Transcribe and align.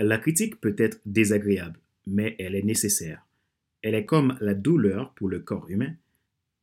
La 0.00 0.18
critique 0.18 0.60
peut 0.60 0.76
être 0.78 1.00
désagréable, 1.06 1.80
mais 2.06 2.36
elle 2.38 2.54
est 2.54 2.62
nécessaire. 2.62 3.26
Elle 3.82 3.96
est 3.96 4.04
comme 4.04 4.38
la 4.40 4.54
douleur 4.54 5.12
pour 5.14 5.28
le 5.28 5.40
corps 5.40 5.68
humain. 5.68 5.92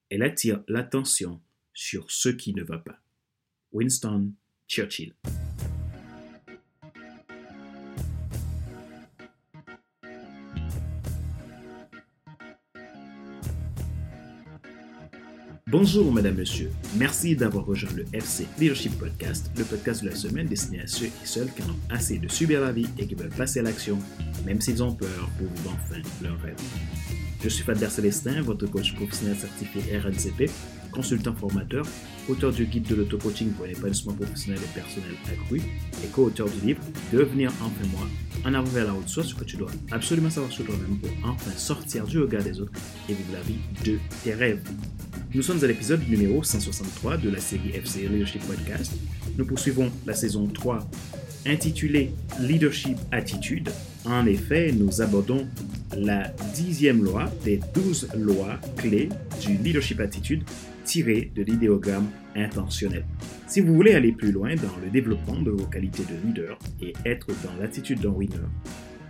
Elle 0.09 0.23
attire 0.23 0.63
l'attention 0.69 1.41
sur 1.73 2.09
ce 2.09 2.29
qui 2.29 2.53
ne 2.53 2.63
va 2.63 2.77
pas. 2.77 3.01
Winston 3.73 4.31
Churchill. 4.69 5.13
Bonjour, 15.77 16.09
madame, 16.09 16.35
monsieur. 16.35 16.71
Merci 16.95 17.35
d'avoir 17.35 17.65
rejoint 17.65 17.91
le 17.97 18.05
FC 18.13 18.47
Leadership 18.57 18.97
Podcast, 18.97 19.51
le 19.57 19.65
podcast 19.65 20.03
de 20.03 20.09
la 20.09 20.15
semaine 20.15 20.47
destiné 20.47 20.79
à 20.79 20.87
ceux 20.87 21.07
et 21.07 21.11
celles 21.25 21.51
qui 21.51 21.63
ont 21.63 21.75
assez 21.89 22.17
de 22.17 22.29
subir 22.29 22.61
la 22.61 22.71
vie 22.71 22.87
et 22.97 23.05
qui 23.05 23.13
veulent 23.13 23.27
passer 23.27 23.59
à 23.59 23.63
l'action, 23.63 23.99
même 24.45 24.61
s'ils 24.61 24.81
ont 24.81 24.93
peur 24.93 25.29
pour 25.37 25.47
vivre 25.47 25.75
enfin 25.75 26.01
leur 26.23 26.39
rêve. 26.39 26.55
Je 27.43 27.49
suis 27.49 27.61
Fadler 27.65 27.89
Célestin, 27.89 28.41
votre 28.41 28.67
coach 28.67 28.95
professionnel 28.95 29.35
certifié 29.35 29.97
RNCP, 29.97 30.49
consultant 30.93 31.35
formateur, 31.35 31.85
auteur 32.29 32.53
du 32.53 32.65
guide 32.67 32.87
de 32.87 32.95
l'auto-coaching 32.95 33.49
pour 33.51 33.65
l'épanouissement 33.65 34.13
professionnel 34.13 34.61
et 34.63 34.79
personnel 34.79 35.11
accru 35.29 35.57
et 35.57 36.07
co-auteur 36.13 36.47
du 36.47 36.67
livre 36.67 36.81
Devenir 37.11 37.51
enfin 37.59 37.85
moi, 37.91 38.07
en 38.45 38.53
avant 38.53 38.71
vers 38.71 38.85
la 38.85 38.93
haute 38.93 39.09
source, 39.09 39.27
ce 39.27 39.35
que 39.35 39.43
tu 39.43 39.57
dois 39.57 39.71
absolument 39.91 40.29
savoir 40.29 40.53
sur 40.53 40.63
toi-même 40.63 40.97
pour 40.99 41.11
enfin 41.29 41.51
sortir 41.51 42.05
du 42.05 42.19
regard 42.19 42.43
des 42.43 42.61
autres 42.61 42.71
et 43.09 43.13
vivre 43.13 43.33
la 43.33 43.41
vie 43.41 43.59
de 43.83 43.99
tes 44.23 44.33
rêves. 44.33 44.61
Nous 45.35 45.41
sommes 45.41 45.61
à 45.65 45.67
l'épisode 45.67 45.99
numéro 46.07 46.41
163 46.41 47.17
de 47.17 47.29
la 47.29 47.41
série 47.41 47.71
FC 47.71 48.07
Leadership 48.07 48.41
Podcast. 48.43 48.93
Nous 49.37 49.45
poursuivons 49.45 49.91
la 50.05 50.13
saison 50.13 50.47
3 50.47 50.89
intitulée 51.45 52.11
Leadership 52.39 52.97
Attitude. 53.11 53.69
En 54.05 54.25
effet, 54.27 54.71
nous 54.71 55.01
abordons 55.01 55.45
la 55.93 56.29
dixième 56.53 57.03
loi 57.03 57.25
des 57.43 57.59
douze 57.73 58.07
lois 58.15 58.57
clés 58.77 59.09
du 59.45 59.57
Leadership 59.57 59.99
Attitude 59.99 60.45
tirées 60.85 61.29
de 61.35 61.43
l'idéogramme 61.43 62.07
intentionnel. 62.37 63.03
Si 63.45 63.59
vous 63.59 63.73
voulez 63.73 63.93
aller 63.93 64.13
plus 64.13 64.31
loin 64.31 64.55
dans 64.55 64.77
le 64.81 64.89
développement 64.89 65.41
de 65.41 65.51
vos 65.51 65.65
qualités 65.65 66.03
de 66.03 66.15
leader 66.25 66.57
et 66.81 66.93
être 67.05 67.27
dans 67.43 67.61
l'attitude 67.61 67.99
d'un 67.99 68.11
winner, 68.11 68.37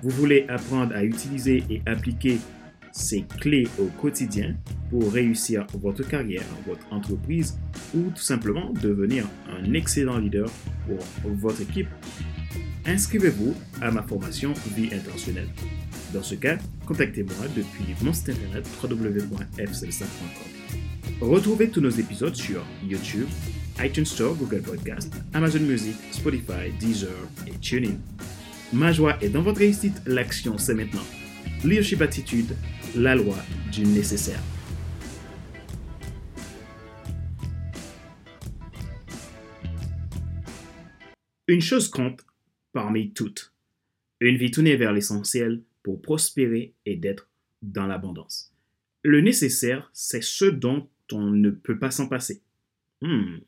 vous 0.01 0.09
voulez 0.09 0.47
apprendre 0.49 0.95
à 0.95 1.03
utiliser 1.03 1.63
et 1.69 1.83
appliquer 1.85 2.39
ces 2.95 3.25
clés 3.41 3.67
au 3.77 3.85
quotidien 4.01 4.55
pour 4.89 5.11
réussir 5.11 5.67
votre 5.73 6.07
carrière, 6.07 6.45
votre 6.65 6.85
entreprise 6.91 7.57
ou 7.93 8.09
tout 8.15 8.21
simplement 8.21 8.71
devenir 8.81 9.27
un 9.49 9.73
excellent 9.73 10.17
leader 10.17 10.49
pour 10.87 10.97
votre 11.33 11.61
équipe, 11.61 11.89
inscrivez-vous 12.85 13.53
à 13.81 13.91
ma 13.91 14.01
formation 14.01 14.53
Vie 14.75 14.89
intentionnelle. 14.93 15.49
Dans 16.13 16.23
ce 16.23 16.35
cas, 16.35 16.57
contactez-moi 16.85 17.35
depuis 17.55 17.93
mon 18.01 18.13
site 18.13 18.29
internet 18.29 18.65
www.fcelsa.com. 18.81 20.07
Retrouvez 21.19 21.69
tous 21.69 21.81
nos 21.81 21.89
épisodes 21.89 22.35
sur 22.35 22.63
YouTube, 22.81 23.27
iTunes 23.83 24.05
Store, 24.05 24.35
Google 24.35 24.61
Podcast, 24.61 25.11
Amazon 25.33 25.59
Music, 25.59 25.95
Spotify, 26.11 26.71
Deezer 26.79 27.09
et 27.45 27.57
TuneIn. 27.59 27.95
Ma 28.71 28.93
joie 28.93 29.17
est 29.21 29.29
dans 29.29 29.41
votre 29.41 29.59
réussite, 29.59 30.01
l'action 30.05 30.57
c'est 30.57 30.73
maintenant. 30.75 31.03
Leadership 31.63 32.01
Attitude, 32.01 32.55
la 32.95 33.13
loi 33.13 33.35
du 33.71 33.85
nécessaire. 33.85 34.41
Une 41.47 41.61
chose 41.61 41.89
compte 41.89 42.25
parmi 42.71 43.11
toutes. 43.11 43.53
Une 44.21 44.37
vie 44.37 44.49
tournée 44.49 44.77
vers 44.77 44.93
l'essentiel 44.93 45.61
pour 45.83 46.01
prospérer 46.01 46.73
et 46.85 46.95
d'être 46.95 47.29
dans 47.61 47.85
l'abondance. 47.85 48.53
Le 49.03 49.19
nécessaire, 49.19 49.89
c'est 49.93 50.23
ce 50.23 50.45
dont 50.45 50.89
on 51.11 51.31
ne 51.31 51.49
peut 51.49 51.77
pas 51.77 51.91
s'en 51.91 52.07
passer. 52.07 52.41
Hmm. 53.01 53.39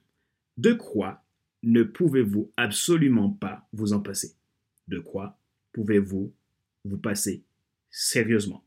De 0.57 0.73
quoi 0.73 1.23
ne 1.63 1.83
pouvez-vous 1.83 2.51
absolument 2.57 3.29
pas 3.29 3.67
vous 3.71 3.93
en 3.93 4.01
passer? 4.01 4.35
De 4.87 4.99
quoi 4.99 5.39
pouvez-vous 5.71 6.33
vous 6.83 6.97
passer 6.97 7.43
sérieusement? 7.89 8.66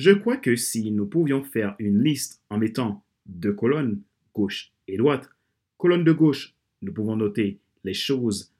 Je 0.00 0.12
crois 0.12 0.38
que 0.38 0.56
si 0.56 0.90
nous 0.92 1.04
pouvions 1.04 1.44
faire 1.44 1.76
une 1.78 2.02
liste 2.02 2.42
en 2.48 2.56
mettant 2.56 3.04
deux 3.26 3.52
colonnes, 3.52 4.00
gauche 4.34 4.72
et 4.88 4.96
droite, 4.96 5.28
colonne 5.76 6.04
de 6.04 6.12
gauche, 6.12 6.54
nous 6.80 6.90
pouvons 6.90 7.16
noter 7.16 7.60
les 7.84 7.92
choses 7.92 8.50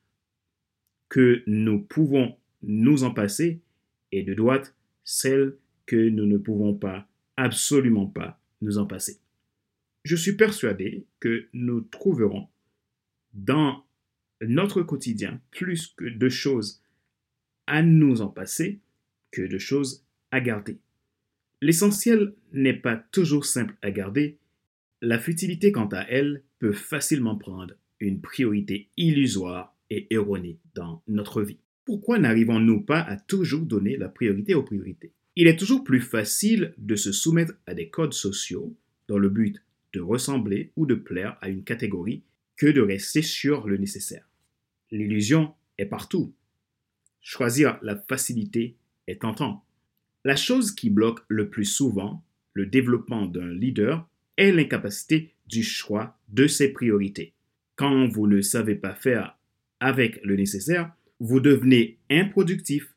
que 1.09 1.43
nous 1.47 1.81
pouvons 1.81 2.37
nous 2.63 3.05
en 3.05 3.15
passer 3.15 3.63
et 4.13 4.23
de 4.23 4.35
droite, 4.35 4.77
celles 5.03 5.57
que 5.87 6.11
nous 6.11 6.27
ne 6.27 6.37
pouvons 6.37 6.75
pas, 6.75 7.09
absolument 7.39 8.07
pas, 8.07 8.39
nous 8.61 8.77
en 8.77 8.85
passer. 8.85 9.19
Je 10.05 10.17
suis 10.17 10.37
persuadé 10.37 11.07
que 11.21 11.49
nous 11.55 11.81
trouverons 11.81 12.49
dans 13.33 13.83
notre 14.43 14.83
quotidien 14.83 15.41
plus 15.53 15.87
que 15.87 16.05
de 16.05 16.29
choses 16.29 16.83
à 17.67 17.83
nous 17.83 18.21
en 18.21 18.29
passer 18.29 18.79
que 19.31 19.41
de 19.41 19.57
choses 19.57 20.05
à 20.33 20.43
garder. 20.43 20.77
L'essentiel 21.61 22.35
n'est 22.53 22.75
pas 22.75 22.97
toujours 22.97 23.45
simple 23.45 23.77
à 23.83 23.91
garder. 23.91 24.39
La 25.03 25.19
futilité, 25.19 25.73
quant 25.73 25.89
à 25.89 26.01
elle, 26.09 26.43
peut 26.59 26.73
facilement 26.73 27.37
prendre 27.37 27.75
une 28.01 28.21
priorité 28.21 28.89
illusoire 28.97 29.77
et 29.91 30.07
erronée 30.11 30.59
dans 30.75 31.03
notre 31.07 31.43
vie. 31.43 31.59
Pourquoi 31.85 32.19
n'arrivons-nous 32.19 32.83
pas 32.83 33.01
à 33.01 33.17
toujours 33.17 33.67
donner 33.67 33.97
la 33.97 34.09
priorité 34.09 34.55
aux 34.55 34.63
priorités? 34.63 35.13
Il 35.37 35.47
est 35.47 35.59
toujours 35.59 35.85
plus 35.85 36.01
facile 36.01 36.75
de 36.79 36.97
se 36.97 37.13
soumettre 37.13 37.55
à 37.67 37.75
des 37.75 37.89
codes 37.89 38.15
sociaux 38.15 38.75
dans 39.09 39.19
le 39.19 39.29
but 39.29 39.63
de 39.93 40.01
ressembler 40.01 40.73
ou 40.77 40.87
de 40.87 40.95
plaire 40.95 41.37
à 41.41 41.49
une 41.49 41.65
catégorie 41.65 42.23
que 42.57 42.67
de 42.67 42.81
rester 42.81 43.23
sur 43.23 43.67
le 43.67 43.77
nécessaire. 43.77 44.29
L'illusion 44.91 45.55
est 45.79 45.87
partout. 45.87 46.33
Choisir 47.21 47.79
la 47.83 47.97
facilité 47.97 48.77
est 49.07 49.23
tentant. 49.23 49.65
La 50.25 50.37
chose 50.37 50.73
qui 50.73 50.91
bloque 50.91 51.21
le 51.29 51.49
plus 51.49 51.65
souvent 51.65 52.23
le 52.53 52.67
développement 52.67 53.27
d'un 53.27 53.53
leader 53.53 54.07
est 54.37 54.53
l'incapacité 54.53 55.33
du 55.47 55.63
choix 55.63 56.19
de 56.29 56.47
ses 56.47 56.73
priorités. 56.73 57.33
Quand 57.77 58.07
vous 58.09 58.27
ne 58.27 58.41
savez 58.41 58.75
pas 58.75 58.95
faire 58.95 59.39
avec 59.81 60.21
le 60.23 60.37
nécessaire, 60.37 60.93
vous 61.21 61.41
devenez 61.41 61.97
improductif 62.11 62.95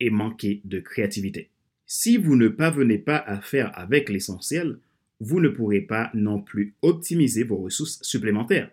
et 0.00 0.10
manquez 0.10 0.60
de 0.64 0.80
créativité. 0.80 1.48
Si 1.86 2.16
vous 2.16 2.36
ne 2.36 2.48
parvenez 2.48 2.98
pas 2.98 3.16
à 3.16 3.40
faire 3.40 3.76
avec 3.78 4.08
l'essentiel, 4.08 4.78
vous 5.20 5.40
ne 5.40 5.48
pourrez 5.48 5.80
pas 5.80 6.10
non 6.14 6.40
plus 6.40 6.74
optimiser 6.82 7.42
vos 7.42 7.56
ressources 7.56 8.02
supplémentaires. 8.02 8.70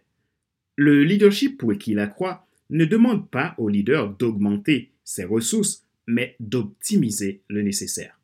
Le 0.75 1.03
leadership 1.03 1.57
pour 1.57 1.73
qui 1.77 1.93
la 1.93 2.07
croit 2.07 2.45
ne 2.69 2.85
demande 2.85 3.29
pas 3.29 3.55
au 3.57 3.69
leader 3.69 4.09
d'augmenter 4.09 4.91
ses 5.03 5.23
ressources, 5.23 5.86
mais 6.07 6.35
d'optimiser 6.39 7.41
le 7.49 7.61
nécessaire. 7.61 8.19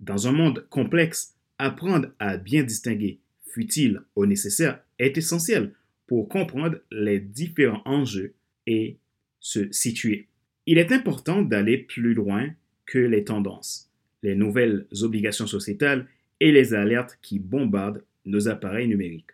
Dans 0.00 0.26
un 0.26 0.32
monde 0.32 0.66
complexe, 0.70 1.36
apprendre 1.58 2.08
à 2.18 2.38
bien 2.38 2.62
distinguer 2.62 3.20
futile 3.46 4.02
au 4.16 4.26
nécessaire 4.26 4.80
est 4.98 5.18
essentiel 5.18 5.74
pour 6.06 6.28
comprendre 6.28 6.78
les 6.90 7.20
différents 7.20 7.82
enjeux 7.84 8.34
et 8.66 8.96
se 9.40 9.70
situer. 9.72 10.28
Il 10.66 10.78
est 10.78 10.92
important 10.92 11.42
d'aller 11.42 11.78
plus 11.78 12.14
loin 12.14 12.50
que 12.86 12.98
les 12.98 13.24
tendances, 13.24 13.90
les 14.22 14.34
nouvelles 14.34 14.86
obligations 15.02 15.46
sociétales 15.46 16.06
et 16.40 16.52
les 16.52 16.74
alertes 16.74 17.18
qui 17.22 17.38
bombardent 17.38 18.02
nos 18.24 18.48
appareils 18.48 18.88
numériques, 18.88 19.30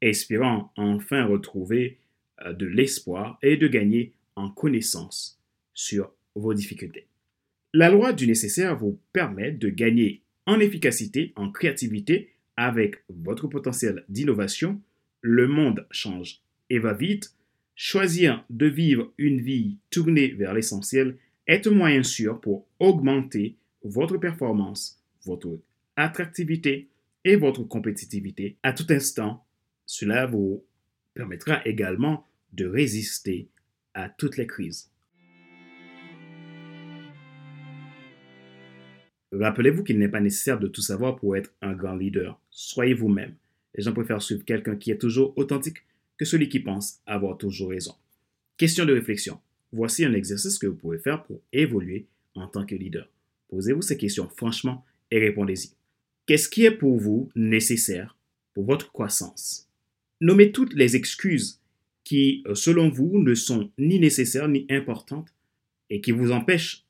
espérant 0.00 0.72
enfin 0.76 1.26
retrouver 1.26 1.98
euh, 2.42 2.52
de 2.52 2.66
l'espoir 2.66 3.38
et 3.42 3.56
de 3.56 3.68
gagner 3.68 4.12
en 4.36 4.50
connaissance 4.50 5.40
sur 5.74 6.12
vos 6.34 6.54
difficultés. 6.54 7.06
La 7.72 7.88
loi 7.88 8.12
du 8.12 8.26
nécessaire 8.26 8.76
vous 8.76 8.98
permet 9.12 9.52
de 9.52 9.68
gagner 9.68 10.22
en 10.44 10.58
efficacité, 10.58 11.32
en 11.36 11.52
créativité 11.52 12.32
avec 12.56 13.04
votre 13.08 13.46
potentiel 13.46 14.04
d'innovation. 14.08 14.80
Le 15.20 15.46
monde 15.46 15.86
change 15.92 16.42
et 16.68 16.80
va 16.80 16.94
vite. 16.94 17.32
Choisir 17.76 18.44
de 18.50 18.66
vivre 18.66 19.12
une 19.18 19.40
vie 19.40 19.78
tournée 19.90 20.32
vers 20.32 20.52
l'essentiel 20.52 21.16
est 21.46 21.68
un 21.68 21.70
moyen 21.70 22.02
sûr 22.02 22.40
pour 22.40 22.66
augmenter 22.80 23.56
votre 23.84 24.18
performance, 24.18 25.00
votre 25.24 25.60
attractivité 25.94 26.88
et 27.24 27.36
votre 27.36 27.62
compétitivité 27.62 28.56
à 28.64 28.72
tout 28.72 28.86
instant. 28.90 29.44
Cela 29.86 30.26
vous 30.26 30.64
permettra 31.14 31.64
également 31.64 32.26
de 32.52 32.66
résister 32.66 33.48
à 33.94 34.08
toutes 34.08 34.36
les 34.36 34.46
crises. 34.48 34.90
Rappelez-vous 39.32 39.84
qu'il 39.84 39.98
n'est 39.98 40.08
pas 40.08 40.20
nécessaire 40.20 40.58
de 40.58 40.66
tout 40.66 40.82
savoir 40.82 41.16
pour 41.16 41.36
être 41.36 41.52
un 41.62 41.72
grand 41.72 41.94
leader. 41.94 42.40
Soyez 42.50 42.94
vous-même. 42.94 43.34
Les 43.74 43.84
gens 43.84 43.92
préfèrent 43.92 44.22
suivre 44.22 44.44
quelqu'un 44.44 44.76
qui 44.76 44.90
est 44.90 44.98
toujours 44.98 45.32
authentique 45.36 45.78
que 46.18 46.24
celui 46.24 46.48
qui 46.48 46.60
pense 46.60 47.00
avoir 47.06 47.38
toujours 47.38 47.70
raison. 47.70 47.94
Question 48.56 48.84
de 48.84 48.92
réflexion. 48.92 49.38
Voici 49.72 50.04
un 50.04 50.12
exercice 50.12 50.58
que 50.58 50.66
vous 50.66 50.76
pouvez 50.76 50.98
faire 50.98 51.22
pour 51.22 51.40
évoluer 51.52 52.06
en 52.34 52.48
tant 52.48 52.66
que 52.66 52.74
leader. 52.74 53.08
Posez-vous 53.48 53.82
ces 53.82 53.96
questions 53.96 54.28
franchement 54.28 54.84
et 55.10 55.18
répondez-y. 55.18 55.70
Qu'est-ce 56.26 56.48
qui 56.48 56.64
est 56.64 56.70
pour 56.70 56.98
vous 56.98 57.30
nécessaire 57.34 58.16
pour 58.52 58.64
votre 58.64 58.92
croissance? 58.92 59.68
Nommez 60.20 60.52
toutes 60.52 60.74
les 60.74 60.96
excuses 60.96 61.60
qui, 62.04 62.42
euh, 62.46 62.54
selon 62.54 62.88
vous, 62.88 63.18
ne 63.18 63.34
sont 63.34 63.70
ni 63.78 63.98
nécessaires 63.98 64.48
ni 64.48 64.66
importantes 64.70 65.32
et 65.88 66.00
qui 66.00 66.12
vous 66.12 66.32
empêchent 66.32 66.84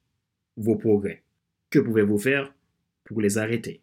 vos 0.57 0.77
progrès. 0.77 1.23
Que 1.71 1.79
pouvez-vous 1.79 2.19
faire 2.19 2.53
pour 3.05 3.21
les 3.21 3.39
arrêter? 3.39 3.81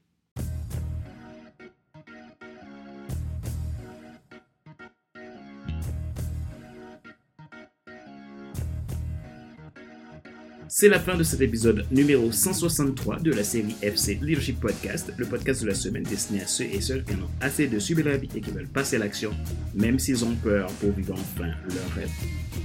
C'est 10.70 10.90
la 10.90 11.00
fin 11.00 11.16
de 11.16 11.24
cet 11.24 11.40
épisode 11.40 11.86
numéro 11.92 12.30
163 12.30 13.20
de 13.20 13.32
la 13.32 13.44
série 13.44 13.76
FC 13.82 14.20
Leadership 14.22 14.60
Podcast, 14.60 15.14
le 15.16 15.26
podcast 15.26 15.62
de 15.62 15.68
la 15.68 15.74
semaine 15.74 16.04
destiné 16.04 16.42
à 16.42 16.48
ceux 16.48 16.66
et 16.66 16.82
celles 16.82 17.06
qui 17.06 17.14
ont 17.14 17.30
assez 17.40 17.68
de 17.68 17.80
subir 17.80 18.06
la 18.06 18.18
vie 18.18 18.28
et 18.36 18.42
qui 18.42 18.52
veulent 18.52 18.68
passer 18.68 18.98
à 18.98 19.00
l'action, 19.00 19.32
même 19.76 19.98
s'ils 19.98 20.26
ont 20.26 20.36
peur 20.36 20.68
pour 20.82 20.92
vivre 20.92 21.14
enfin 21.14 21.52
leur 21.70 21.96
rêve. 21.96 22.10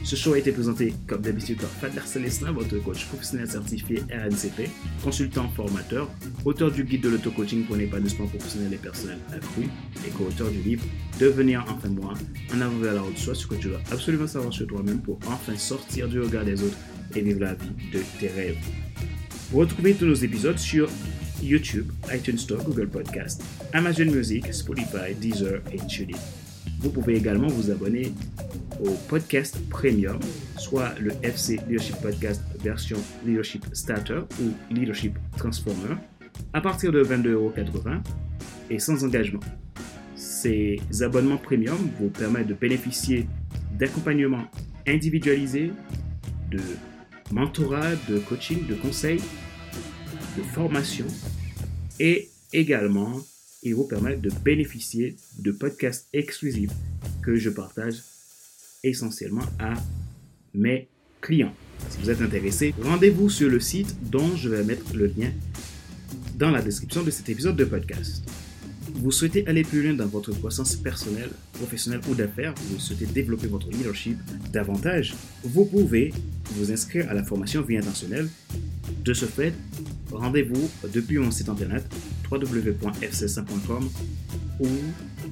Ce 0.03 0.17
show 0.17 0.33
a 0.33 0.39
été 0.39 0.51
présenté 0.51 0.95
comme 1.07 1.21
d'habitude 1.21 1.59
par 1.59 1.71
Fadler 1.71 2.01
Célestin, 2.05 2.51
votre 2.51 2.77
coach 2.79 3.07
professionnel 3.07 3.49
certifié 3.49 4.03
RNCP, 4.11 4.69
consultant 5.05 5.49
formateur, 5.51 6.11
auteur 6.45 6.73
du 6.73 6.83
guide 6.83 7.03
de 7.03 7.11
l'auto-coaching 7.11 7.65
pour 7.67 7.77
l'épanouissement 7.77 8.27
professionnel 8.27 8.75
et 8.75 8.79
personnel 8.79 9.19
accru 9.33 9.69
et 10.07 10.11
co-auteur 10.11 10.51
du 10.51 10.61
livre 10.61 10.85
Devenir 11.21 11.65
enfin 11.69 11.89
moi, 11.89 12.15
en 12.53 12.61
avant 12.61 12.79
vers 12.79 12.95
la 12.95 13.03
haute 13.05 13.19
soi, 13.19 13.35
ce 13.35 13.47
que 13.47 13.55
tu 13.55 13.69
dois 13.69 13.81
absolument 13.93 14.27
savoir 14.27 14.53
sur 14.53 14.67
toi-même 14.67 15.01
pour 15.01 15.21
enfin 15.27 15.57
sortir 15.57 16.09
du 16.09 16.21
regard 16.21 16.45
des 16.45 16.61
autres 16.63 16.79
et 17.15 17.21
vivre 17.23 17.41
la 17.41 17.55
vie 17.55 17.91
de 17.93 18.01
tes 18.19 18.29
rêves. 18.29 18.59
Retrouvez 19.53 19.95
tous 19.95 20.07
nos 20.07 20.15
épisodes 20.15 20.59
sur 20.59 20.89
YouTube, 21.43 21.91
iTunes 22.15 22.39
Store, 22.39 22.63
Google 22.63 22.89
Podcast, 22.89 23.43
Amazon 23.73 24.07
Music, 24.07 24.53
Spotify, 24.53 25.15
Deezer 25.21 25.61
et 25.73 25.79
TuneIn. 25.87 26.17
Vous 26.81 26.91
pouvez 26.91 27.17
également 27.17 27.49
vous 27.49 27.71
abonner 27.71 28.13
au 28.81 28.91
podcast 29.09 29.59
Premium, 29.69 30.19
soit 30.57 30.95
le 31.01 31.13
FC 31.23 31.59
Leadership 31.69 31.97
Podcast 32.01 32.43
version 32.61 32.99
Leadership 33.27 33.65
Starter 33.73 34.21
ou 34.41 34.75
Leadership 34.75 35.19
Transformer, 35.37 35.97
à 36.53 36.61
partir 36.61 36.93
de 36.93 37.05
22,80€ 37.05 38.01
et 38.71 38.79
sans 38.79 39.05
engagement. 39.05 39.41
Ces 40.15 40.81
abonnements 41.03 41.37
premium 41.37 41.79
vous 42.01 42.09
permettent 42.09 42.49
de 42.49 42.55
bénéficier 42.55 43.27
d'accompagnement 43.79 44.45
individualisé, 44.87 45.73
de 46.51 46.61
mentorat, 47.33 47.97
de 48.09 48.19
coaching, 48.19 48.67
de 48.67 48.75
conseils, 48.75 49.21
de 50.37 50.43
formation 50.43 51.07
et 51.99 52.29
également 52.53 53.21
ils 53.63 53.75
vous 53.75 53.87
permettent 53.87 54.21
de 54.21 54.31
bénéficier 54.45 55.17
de 55.39 55.53
podcasts 55.53 56.09
exclusifs 56.13 56.73
que 57.23 57.37
je 57.37 57.51
partage 57.51 57.97
essentiellement 58.83 59.45
à 59.59 59.75
mes 60.55 60.89
clients. 61.21 61.55
Si 61.89 61.99
vous 61.99 62.11
êtes 62.11 62.21
intéressé, 62.21 62.75
rendez-vous 62.83 63.31
sur 63.31 63.49
le 63.49 63.61
site 63.61 63.97
dont 64.11 64.35
je 64.37 64.49
vais 64.49 64.65
mettre 64.65 64.95
le 64.95 65.07
lien 65.07 65.31
dans 66.37 66.51
la 66.51 66.61
description 66.61 67.03
de 67.03 67.11
cet 67.11 67.29
épisode 67.29 67.57
de 67.57 67.65
podcast. 67.65 68.25
Vous 68.95 69.11
souhaitez 69.11 69.47
aller 69.47 69.65
plus 69.65 69.83
loin 69.83 69.95
dans 69.95 70.07
votre 70.07 70.33
croissance 70.33 70.77
personnelle, 70.77 71.31
professionnelle 71.55 72.01
ou 72.09 72.15
d'affaires, 72.15 72.55
vous 72.71 72.79
souhaitez 72.79 73.07
développer 73.07 73.47
votre 73.47 73.69
leadership 73.71 74.19
davantage, 74.53 75.15
vous 75.43 75.65
pouvez 75.65 76.13
vous 76.55 76.71
inscrire 76.71 77.11
à 77.11 77.15
la 77.15 77.25
formation 77.25 77.63
Vie 77.63 77.79
intentionnelle. 77.79 78.29
De 79.05 79.15
ce 79.15 79.25
fait, 79.25 79.53
rendez-vous 80.13 80.71
depuis 80.93 81.19
mon 81.19 81.31
site 81.31 81.49
internet 81.49 81.85
www.fc5.com 82.31 83.89
ou 84.61 84.69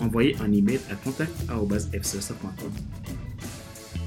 envoyez 0.00 0.36
un 0.40 0.52
email 0.52 0.80
à 0.90 0.94
contact.fc5.com. 0.96 2.72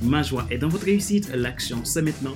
Ma 0.02 0.22
joie 0.22 0.46
est 0.50 0.58
dans 0.58 0.70
votre 0.70 0.86
réussite, 0.86 1.32
l'action 1.34 1.86
c'est 1.86 2.02
maintenant. 2.02 2.36